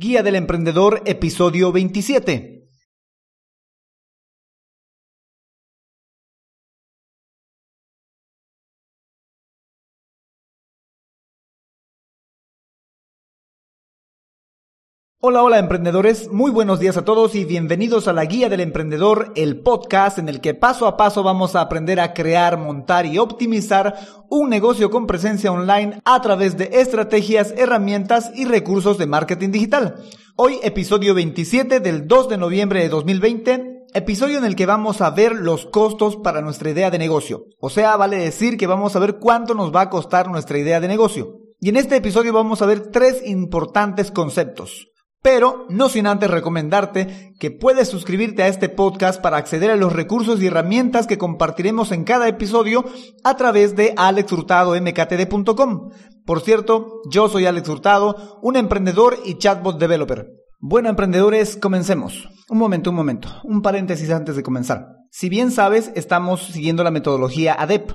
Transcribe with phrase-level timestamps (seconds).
[0.00, 2.57] Guía del Emprendedor, episodio 27.
[15.20, 19.32] Hola, hola emprendedores, muy buenos días a todos y bienvenidos a la Guía del Emprendedor,
[19.34, 23.18] el podcast en el que paso a paso vamos a aprender a crear, montar y
[23.18, 23.98] optimizar
[24.28, 29.96] un negocio con presencia online a través de estrategias, herramientas y recursos de marketing digital.
[30.36, 35.10] Hoy episodio 27 del 2 de noviembre de 2020 episodio en el que vamos a
[35.10, 37.46] ver los costos para nuestra idea de negocio.
[37.58, 40.78] O sea, vale decir que vamos a ver cuánto nos va a costar nuestra idea
[40.78, 41.40] de negocio.
[41.58, 44.92] Y en este episodio vamos a ver tres importantes conceptos.
[45.22, 49.92] Pero no sin antes recomendarte que puedes suscribirte a este podcast para acceder a los
[49.92, 52.84] recursos y herramientas que compartiremos en cada episodio
[53.24, 55.90] a través de alexhurtadomktd.com.
[56.24, 60.28] Por cierto, yo soy Alex Hurtado, un emprendedor y chatbot developer.
[60.60, 62.28] Bueno, emprendedores, comencemos.
[62.48, 63.28] Un momento, un momento.
[63.44, 64.88] Un paréntesis antes de comenzar.
[65.10, 67.92] Si bien sabes, estamos siguiendo la metodología ADEP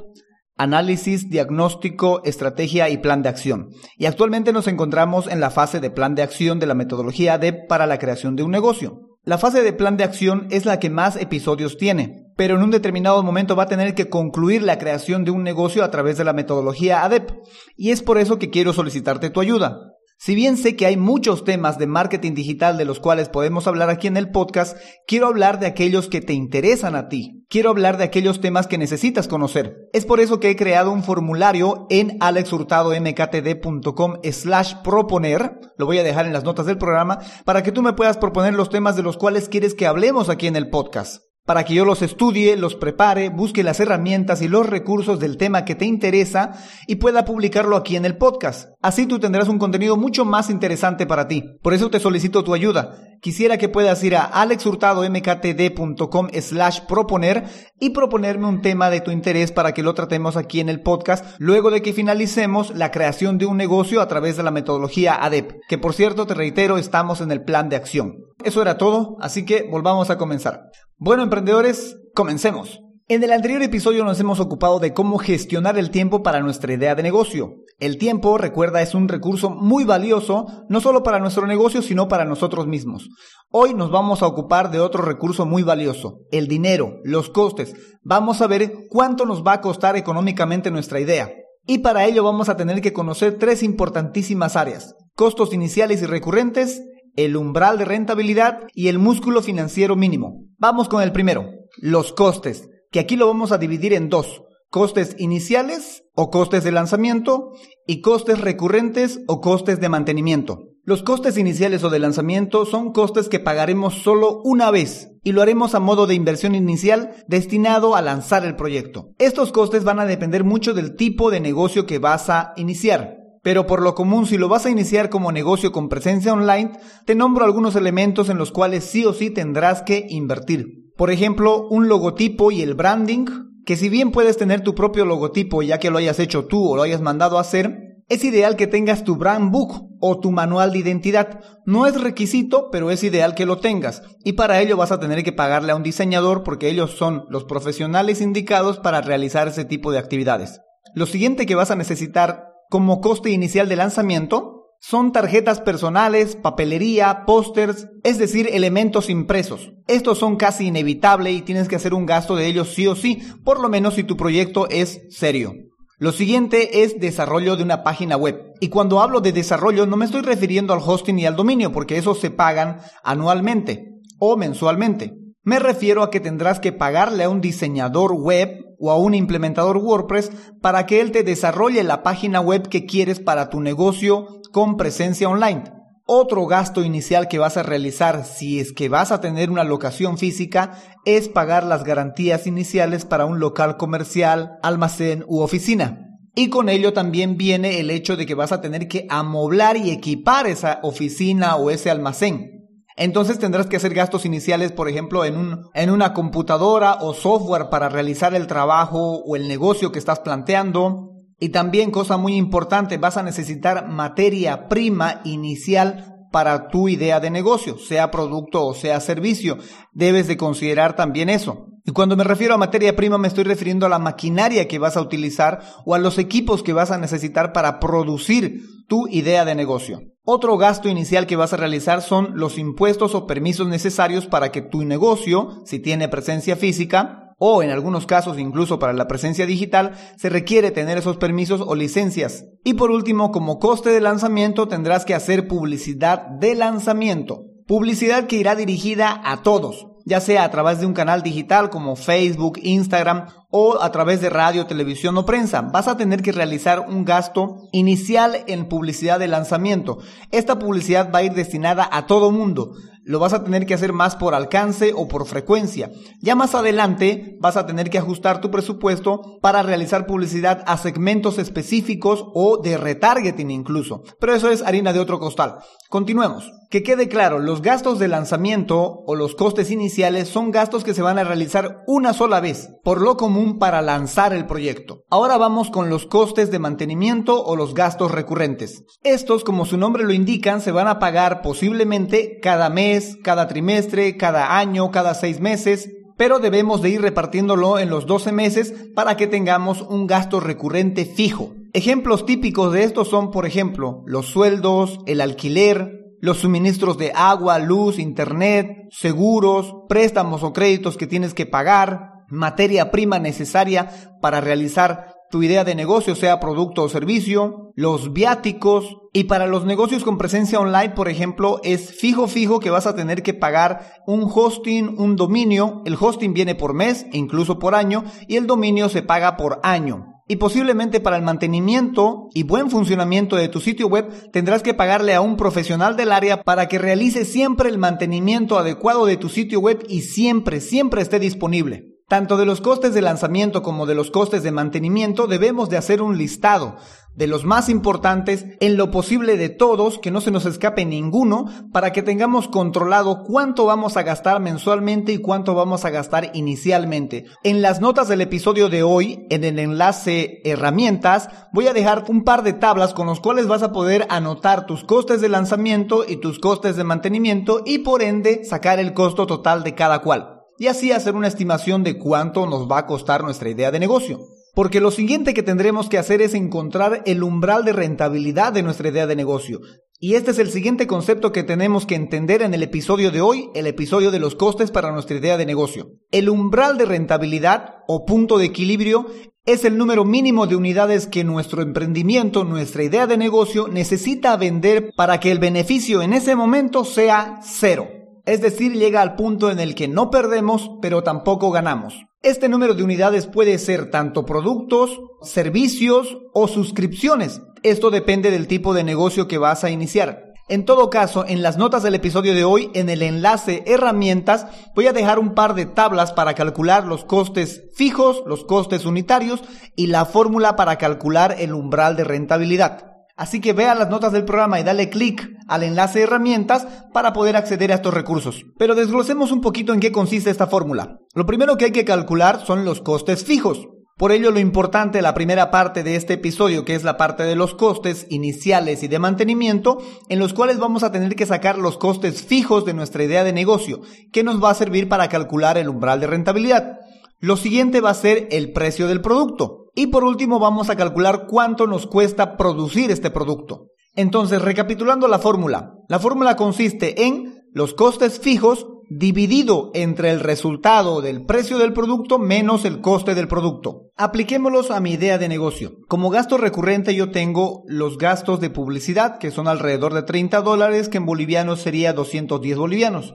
[0.57, 3.69] análisis, diagnóstico, estrategia y plan de acción.
[3.97, 7.67] Y actualmente nos encontramos en la fase de plan de acción de la metodología ADEP
[7.67, 9.09] para la creación de un negocio.
[9.25, 12.71] La fase de plan de acción es la que más episodios tiene, pero en un
[12.71, 16.25] determinado momento va a tener que concluir la creación de un negocio a través de
[16.25, 17.31] la metodología ADEP.
[17.77, 19.92] Y es por eso que quiero solicitarte tu ayuda.
[20.25, 23.89] Si bien sé que hay muchos temas de marketing digital de los cuales podemos hablar
[23.89, 27.43] aquí en el podcast, quiero hablar de aquellos que te interesan a ti.
[27.49, 29.89] Quiero hablar de aquellos temas que necesitas conocer.
[29.91, 35.59] Es por eso que he creado un formulario en alexhurtadomktd.com slash proponer.
[35.77, 38.53] Lo voy a dejar en las notas del programa para que tú me puedas proponer
[38.53, 41.83] los temas de los cuales quieres que hablemos aquí en el podcast para que yo
[41.83, 46.51] los estudie, los prepare, busque las herramientas y los recursos del tema que te interesa
[46.87, 48.69] y pueda publicarlo aquí en el podcast.
[48.81, 51.43] Así tú tendrás un contenido mucho más interesante para ti.
[51.61, 52.97] Por eso te solicito tu ayuda.
[53.21, 57.43] Quisiera que puedas ir a alexhurtadomktd.com slash proponer
[57.79, 61.25] y proponerme un tema de tu interés para que lo tratemos aquí en el podcast
[61.39, 65.59] luego de que finalicemos la creación de un negocio a través de la metodología ADEP,
[65.67, 68.15] que por cierto te reitero estamos en el plan de acción.
[68.43, 70.69] Eso era todo, así que volvamos a comenzar.
[70.97, 72.81] Bueno, emprendedores, comencemos.
[73.07, 76.95] En el anterior episodio nos hemos ocupado de cómo gestionar el tiempo para nuestra idea
[76.95, 77.55] de negocio.
[77.79, 82.25] El tiempo, recuerda, es un recurso muy valioso, no solo para nuestro negocio, sino para
[82.25, 83.09] nosotros mismos.
[83.49, 87.75] Hoy nos vamos a ocupar de otro recurso muy valioso, el dinero, los costes.
[88.03, 91.29] Vamos a ver cuánto nos va a costar económicamente nuestra idea.
[91.65, 94.95] Y para ello vamos a tener que conocer tres importantísimas áreas.
[95.15, 96.81] Costos iniciales y recurrentes,
[97.15, 100.45] el umbral de rentabilidad y el músculo financiero mínimo.
[100.57, 105.15] Vamos con el primero, los costes, que aquí lo vamos a dividir en dos, costes
[105.19, 107.51] iniciales o costes de lanzamiento
[107.85, 110.69] y costes recurrentes o costes de mantenimiento.
[110.85, 115.41] Los costes iniciales o de lanzamiento son costes que pagaremos solo una vez y lo
[115.41, 119.11] haremos a modo de inversión inicial destinado a lanzar el proyecto.
[119.17, 123.22] Estos costes van a depender mucho del tipo de negocio que vas a iniciar.
[123.43, 126.71] Pero por lo común, si lo vas a iniciar como negocio con presencia online,
[127.05, 130.91] te nombro algunos elementos en los cuales sí o sí tendrás que invertir.
[130.97, 133.25] Por ejemplo, un logotipo y el branding,
[133.65, 136.75] que si bien puedes tener tu propio logotipo ya que lo hayas hecho tú o
[136.77, 140.71] lo hayas mandado a hacer, es ideal que tengas tu brand book o tu manual
[140.71, 141.39] de identidad.
[141.65, 144.03] No es requisito, pero es ideal que lo tengas.
[144.23, 147.43] Y para ello vas a tener que pagarle a un diseñador porque ellos son los
[147.43, 150.61] profesionales indicados para realizar ese tipo de actividades.
[150.93, 157.23] Lo siguiente que vas a necesitar como coste inicial de lanzamiento son tarjetas personales, papelería,
[157.27, 159.73] pósters, es decir, elementos impresos.
[159.87, 163.21] Estos son casi inevitables y tienes que hacer un gasto de ellos sí o sí,
[163.45, 165.53] por lo menos si tu proyecto es serio.
[165.99, 168.41] Lo siguiente es desarrollo de una página web.
[168.59, 171.97] Y cuando hablo de desarrollo no me estoy refiriendo al hosting y al dominio, porque
[171.99, 175.13] esos se pagan anualmente o mensualmente.
[175.43, 179.77] Me refiero a que tendrás que pagarle a un diseñador web o a un implementador
[179.77, 180.29] WordPress
[180.59, 185.29] para que él te desarrolle la página web que quieres para tu negocio con presencia
[185.29, 185.63] online.
[186.05, 190.17] Otro gasto inicial que vas a realizar si es que vas a tener una locación
[190.17, 196.19] física es pagar las garantías iniciales para un local comercial, almacén u oficina.
[196.35, 199.91] Y con ello también viene el hecho de que vas a tener que amoblar y
[199.91, 202.62] equipar esa oficina o ese almacén.
[202.95, 207.69] Entonces tendrás que hacer gastos iniciales, por ejemplo, en, un, en una computadora o software
[207.69, 211.09] para realizar el trabajo o el negocio que estás planteando.
[211.39, 217.29] Y también, cosa muy importante, vas a necesitar materia prima inicial para tu idea de
[217.29, 219.57] negocio, sea producto o sea servicio.
[219.91, 221.67] Debes de considerar también eso.
[221.85, 224.97] Y cuando me refiero a materia prima me estoy refiriendo a la maquinaria que vas
[224.97, 229.53] a utilizar o a los equipos que vas a necesitar para producir tu idea de
[229.53, 229.99] negocio.
[230.25, 234.61] Otro gasto inicial que vas a realizar son los impuestos o permisos necesarios para que
[234.61, 239.97] tu negocio, si tiene presencia física, o en algunos casos incluso para la presencia digital,
[240.15, 242.45] se requiere tener esos permisos o licencias.
[242.63, 247.43] Y por último, como coste de lanzamiento tendrás que hacer publicidad de lanzamiento.
[247.67, 251.95] Publicidad que irá dirigida a todos, ya sea a través de un canal digital como
[251.95, 255.61] Facebook, Instagram o a través de radio, televisión o prensa.
[255.61, 259.99] Vas a tener que realizar un gasto inicial en publicidad de lanzamiento.
[260.31, 262.73] Esta publicidad va a ir destinada a todo mundo
[263.05, 265.91] lo vas a tener que hacer más por alcance o por frecuencia.
[266.21, 271.37] Ya más adelante vas a tener que ajustar tu presupuesto para realizar publicidad a segmentos
[271.37, 274.03] específicos o de retargeting incluso.
[274.19, 275.59] Pero eso es harina de otro costal.
[275.89, 276.49] Continuemos.
[276.73, 281.03] Que quede claro, los gastos de lanzamiento o los costes iniciales son gastos que se
[281.03, 285.03] van a realizar una sola vez, por lo común para lanzar el proyecto.
[285.11, 288.85] Ahora vamos con los costes de mantenimiento o los gastos recurrentes.
[289.03, 294.17] Estos, como su nombre lo indican, se van a pagar posiblemente cada mes, cada trimestre,
[294.17, 299.15] cada año, cada seis meses, pero debemos de ir repartiéndolo en los 12 meses para
[299.15, 301.53] que tengamos un gasto recurrente fijo.
[301.73, 307.59] Ejemplos típicos de estos son, por ejemplo, los sueldos, el alquiler, los suministros de agua,
[307.59, 313.89] luz, internet, seguros, préstamos o créditos que tienes que pagar, materia prima necesaria
[314.21, 319.65] para realizar tu idea de negocio, sea producto o servicio, los viáticos y para los
[319.65, 324.01] negocios con presencia online, por ejemplo, es fijo fijo que vas a tener que pagar
[324.07, 325.81] un hosting, un dominio.
[325.85, 329.59] El hosting viene por mes e incluso por año y el dominio se paga por
[329.61, 334.73] año y posiblemente para el mantenimiento y buen funcionamiento de tu sitio web tendrás que
[334.73, 339.29] pagarle a un profesional del área para que realice siempre el mantenimiento adecuado de tu
[339.29, 341.93] sitio web y siempre, siempre esté disponible.
[342.07, 346.01] Tanto de los costes de lanzamiento como de los costes de mantenimiento debemos de hacer
[346.01, 346.75] un listado
[347.15, 351.45] de los más importantes en lo posible de todos, que no se nos escape ninguno,
[351.71, 357.25] para que tengamos controlado cuánto vamos a gastar mensualmente y cuánto vamos a gastar inicialmente.
[357.43, 362.23] En las notas del episodio de hoy, en el enlace herramientas, voy a dejar un
[362.23, 366.17] par de tablas con los cuales vas a poder anotar tus costes de lanzamiento y
[366.17, 370.67] tus costes de mantenimiento y por ende sacar el costo total de cada cual y
[370.67, 374.19] así hacer una estimación de cuánto nos va a costar nuestra idea de negocio.
[374.53, 378.89] Porque lo siguiente que tendremos que hacer es encontrar el umbral de rentabilidad de nuestra
[378.89, 379.61] idea de negocio.
[379.99, 383.49] Y este es el siguiente concepto que tenemos que entender en el episodio de hoy,
[383.55, 385.91] el episodio de los costes para nuestra idea de negocio.
[386.11, 389.07] El umbral de rentabilidad o punto de equilibrio
[389.45, 394.91] es el número mínimo de unidades que nuestro emprendimiento, nuestra idea de negocio necesita vender
[394.95, 397.87] para que el beneficio en ese momento sea cero
[398.25, 402.05] es decir, llega al punto en el que no perdemos, pero tampoco ganamos.
[402.23, 407.41] Este número de unidades puede ser tanto productos, servicios o suscripciones.
[407.63, 410.33] Esto depende del tipo de negocio que vas a iniciar.
[410.47, 414.87] En todo caso, en las notas del episodio de hoy, en el enlace herramientas, voy
[414.87, 419.41] a dejar un par de tablas para calcular los costes fijos, los costes unitarios
[419.75, 422.92] y la fórmula para calcular el umbral de rentabilidad.
[423.15, 427.13] Así que vea las notas del programa y dale clic al enlace de herramientas para
[427.13, 428.43] poder acceder a estos recursos.
[428.57, 430.97] Pero desglosemos un poquito en qué consiste esta fórmula.
[431.13, 433.67] Lo primero que hay que calcular son los costes fijos.
[433.95, 437.35] Por ello lo importante, la primera parte de este episodio, que es la parte de
[437.35, 439.77] los costes iniciales y de mantenimiento,
[440.09, 443.33] en los cuales vamos a tener que sacar los costes fijos de nuestra idea de
[443.33, 443.81] negocio,
[444.11, 446.79] que nos va a servir para calcular el umbral de rentabilidad.
[447.19, 449.62] Lo siguiente va a ser el precio del producto.
[449.75, 453.67] Y por último vamos a calcular cuánto nos cuesta producir este producto.
[453.95, 455.73] Entonces, recapitulando la fórmula.
[455.87, 462.19] La fórmula consiste en los costes fijos dividido entre el resultado del precio del producto
[462.19, 463.89] menos el coste del producto.
[463.95, 465.73] Apliquémoslos a mi idea de negocio.
[465.87, 470.89] Como gasto recurrente yo tengo los gastos de publicidad, que son alrededor de 30 dólares,
[470.89, 473.13] que en bolivianos sería 210 bolivianos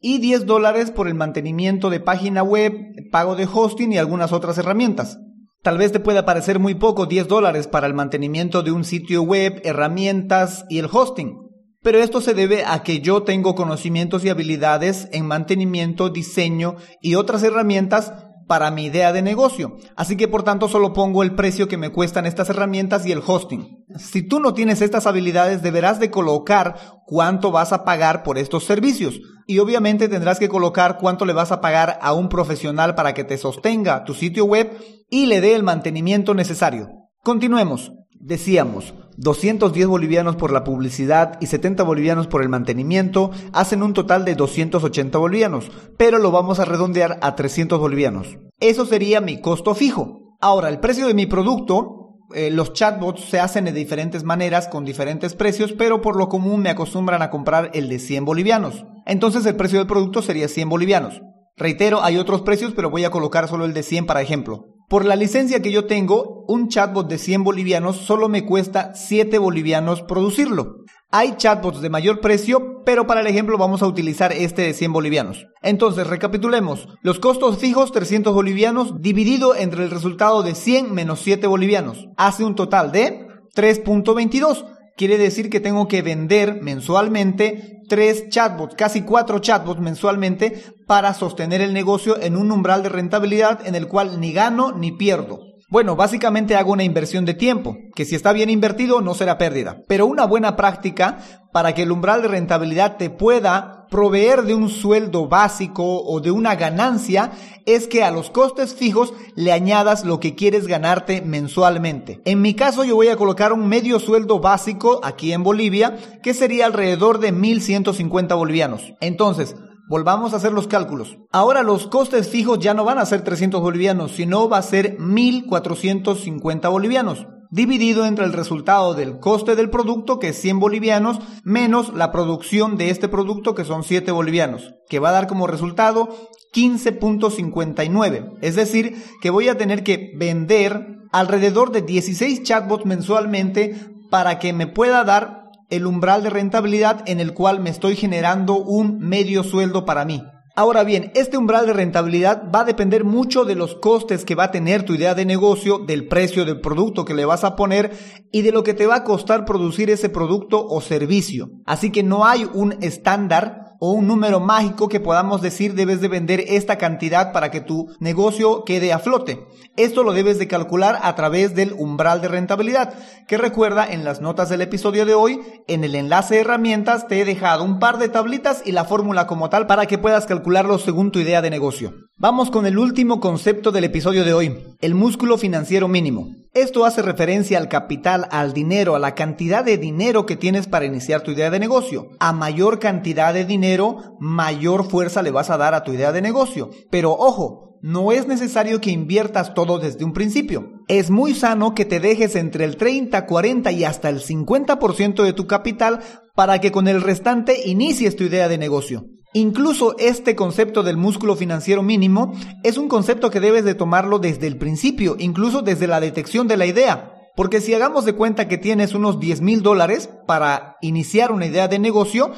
[0.00, 2.72] y 10 dólares por el mantenimiento de página web,
[3.10, 5.18] pago de hosting y algunas otras herramientas.
[5.62, 9.22] Tal vez te pueda parecer muy poco 10 dólares para el mantenimiento de un sitio
[9.22, 11.48] web, herramientas y el hosting.
[11.82, 17.14] Pero esto se debe a que yo tengo conocimientos y habilidades en mantenimiento, diseño y
[17.16, 18.12] otras herramientas
[18.48, 19.76] para mi idea de negocio.
[19.94, 23.22] Así que por tanto solo pongo el precio que me cuestan estas herramientas y el
[23.24, 23.84] hosting.
[23.96, 26.76] Si tú no tienes estas habilidades deberás de colocar
[27.06, 29.20] cuánto vas a pagar por estos servicios.
[29.46, 33.24] Y obviamente tendrás que colocar cuánto le vas a pagar a un profesional para que
[33.24, 34.76] te sostenga tu sitio web
[35.08, 36.88] y le dé el mantenimiento necesario.
[37.22, 37.92] Continuemos.
[38.20, 44.24] Decíamos, 210 bolivianos por la publicidad y 70 bolivianos por el mantenimiento hacen un total
[44.24, 48.38] de 280 bolivianos, pero lo vamos a redondear a 300 bolivianos.
[48.60, 50.36] Eso sería mi costo fijo.
[50.40, 51.98] Ahora, el precio de mi producto
[52.34, 56.60] eh, los chatbots se hacen de diferentes maneras con diferentes precios, pero por lo común
[56.60, 58.84] me acostumbran a comprar el de 100 bolivianos.
[59.06, 61.22] Entonces el precio del producto sería 100 bolivianos.
[61.56, 64.77] Reitero, hay otros precios, pero voy a colocar solo el de 100 para ejemplo.
[64.88, 69.36] Por la licencia que yo tengo, un chatbot de 100 bolivianos solo me cuesta 7
[69.36, 70.86] bolivianos producirlo.
[71.10, 74.94] Hay chatbots de mayor precio, pero para el ejemplo vamos a utilizar este de 100
[74.94, 75.46] bolivianos.
[75.60, 76.88] Entonces, recapitulemos.
[77.02, 82.08] Los costos fijos 300 bolivianos dividido entre el resultado de 100 menos 7 bolivianos.
[82.16, 84.64] Hace un total de 3.22.
[84.96, 91.60] Quiere decir que tengo que vender mensualmente tres chatbots, casi cuatro chatbots mensualmente para sostener
[91.60, 95.47] el negocio en un umbral de rentabilidad en el cual ni gano ni pierdo.
[95.70, 99.82] Bueno, básicamente hago una inversión de tiempo, que si está bien invertido no será pérdida.
[99.86, 101.18] Pero una buena práctica
[101.52, 106.30] para que el umbral de rentabilidad te pueda proveer de un sueldo básico o de
[106.30, 107.32] una ganancia
[107.66, 112.22] es que a los costes fijos le añadas lo que quieres ganarte mensualmente.
[112.24, 116.32] En mi caso yo voy a colocar un medio sueldo básico aquí en Bolivia que
[116.32, 118.94] sería alrededor de 1150 bolivianos.
[119.00, 119.54] Entonces,
[119.88, 121.16] Volvamos a hacer los cálculos.
[121.32, 124.98] Ahora los costes fijos ya no van a ser 300 bolivianos, sino va a ser
[124.98, 131.94] 1450 bolivianos, dividido entre el resultado del coste del producto, que es 100 bolivianos, menos
[131.94, 136.10] la producción de este producto, que son 7 bolivianos, que va a dar como resultado
[136.54, 138.36] 15.59.
[138.42, 143.74] Es decir, que voy a tener que vender alrededor de 16 chatbots mensualmente
[144.10, 145.37] para que me pueda dar
[145.70, 150.22] el umbral de rentabilidad en el cual me estoy generando un medio sueldo para mí.
[150.58, 154.44] Ahora bien, este umbral de rentabilidad va a depender mucho de los costes que va
[154.44, 157.92] a tener tu idea de negocio, del precio del producto que le vas a poner
[158.32, 161.50] y de lo que te va a costar producir ese producto o servicio.
[161.64, 166.08] Así que no hay un estándar o un número mágico que podamos decir debes de
[166.08, 169.46] vender esta cantidad para que tu negocio quede a flote.
[169.76, 172.94] Esto lo debes de calcular a través del umbral de rentabilidad,
[173.26, 177.20] que recuerda en las notas del episodio de hoy, en el enlace de herramientas te
[177.20, 180.78] he dejado un par de tablitas y la fórmula como tal para que puedas calcularlo
[180.78, 182.07] según tu idea de negocio.
[182.20, 186.34] Vamos con el último concepto del episodio de hoy, el músculo financiero mínimo.
[186.52, 190.84] Esto hace referencia al capital, al dinero, a la cantidad de dinero que tienes para
[190.84, 192.08] iniciar tu idea de negocio.
[192.18, 196.20] A mayor cantidad de dinero, mayor fuerza le vas a dar a tu idea de
[196.20, 196.70] negocio.
[196.90, 200.72] Pero ojo, no es necesario que inviertas todo desde un principio.
[200.88, 205.32] Es muy sano que te dejes entre el 30, 40 y hasta el 50% de
[205.34, 206.00] tu capital
[206.34, 209.04] para que con el restante inicies tu idea de negocio.
[209.34, 212.32] Incluso este concepto del músculo financiero mínimo
[212.62, 216.56] es un concepto que debes de tomarlo desde el principio, incluso desde la detección de
[216.56, 217.14] la idea.
[217.36, 221.68] Porque si hagamos de cuenta que tienes unos 10 mil dólares para iniciar una idea
[221.68, 222.32] de negocio,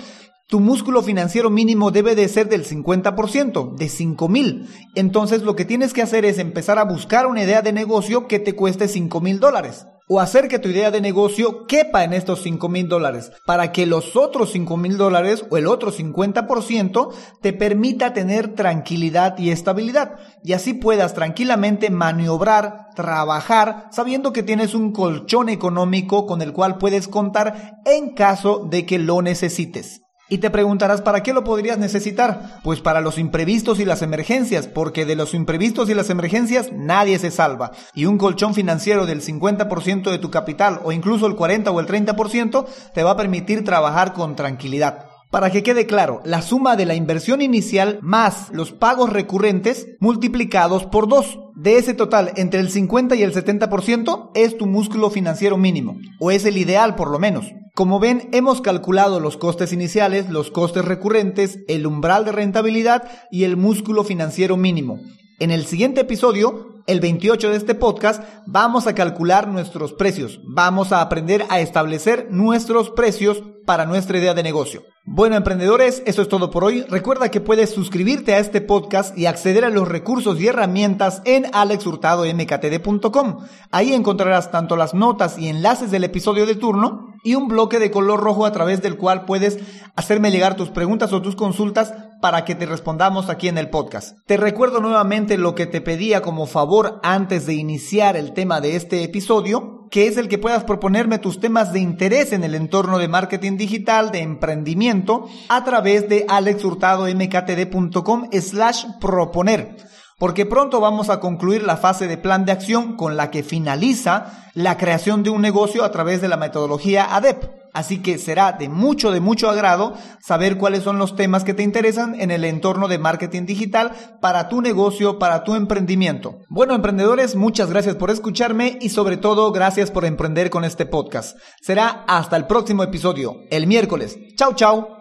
[0.48, 4.68] tu músculo financiero mínimo debe de ser del 50%, de 5 mil.
[4.96, 8.40] Entonces lo que tienes que hacer es empezar a buscar una idea de negocio que
[8.40, 9.86] te cueste 5 mil dólares.
[10.12, 13.86] O hacer que tu idea de negocio quepa en estos 5 mil dólares para que
[13.86, 20.16] los otros 5 mil dólares o el otro 50% te permita tener tranquilidad y estabilidad.
[20.42, 26.78] Y así puedas tranquilamente maniobrar, trabajar, sabiendo que tienes un colchón económico con el cual
[26.78, 30.00] puedes contar en caso de que lo necesites.
[30.32, 32.60] Y te preguntarás, ¿para qué lo podrías necesitar?
[32.62, 37.18] Pues para los imprevistos y las emergencias, porque de los imprevistos y las emergencias nadie
[37.18, 37.72] se salva.
[37.94, 41.86] Y un colchón financiero del 50% de tu capital o incluso el 40 o el
[41.88, 45.09] 30% te va a permitir trabajar con tranquilidad.
[45.30, 50.86] Para que quede claro, la suma de la inversión inicial más los pagos recurrentes multiplicados
[50.86, 51.38] por dos.
[51.54, 56.32] De ese total, entre el 50 y el 70% es tu músculo financiero mínimo, o
[56.32, 57.46] es el ideal por lo menos.
[57.76, 63.44] Como ven, hemos calculado los costes iniciales, los costes recurrentes, el umbral de rentabilidad y
[63.44, 64.98] el músculo financiero mínimo.
[65.40, 70.38] En el siguiente episodio, el 28 de este podcast, vamos a calcular nuestros precios.
[70.44, 74.82] Vamos a aprender a establecer nuestros precios para nuestra idea de negocio.
[75.06, 76.82] Bueno, emprendedores, eso es todo por hoy.
[76.90, 81.46] Recuerda que puedes suscribirte a este podcast y acceder a los recursos y herramientas en
[81.54, 83.38] alexhurtadomktd.com.
[83.70, 87.90] Ahí encontrarás tanto las notas y enlaces del episodio de turno y un bloque de
[87.90, 89.58] color rojo a través del cual puedes
[89.96, 94.18] hacerme llegar tus preguntas o tus consultas para que te respondamos aquí en el podcast.
[94.26, 98.76] Te recuerdo nuevamente lo que te pedía como favor antes de iniciar el tema de
[98.76, 102.98] este episodio que es el que puedas proponerme tus temas de interés en el entorno
[102.98, 109.76] de marketing digital, de emprendimiento, a través de alexhurtadomktd.com slash proponer.
[110.16, 114.50] Porque pronto vamos a concluir la fase de plan de acción con la que finaliza
[114.54, 117.59] la creación de un negocio a través de la metodología ADEP.
[117.72, 121.62] Así que será de mucho, de mucho agrado saber cuáles son los temas que te
[121.62, 126.38] interesan en el entorno de marketing digital para tu negocio, para tu emprendimiento.
[126.48, 131.38] Bueno, emprendedores, muchas gracias por escucharme y sobre todo gracias por emprender con este podcast.
[131.60, 134.18] Será hasta el próximo episodio, el miércoles.
[134.36, 134.99] Chao, chao.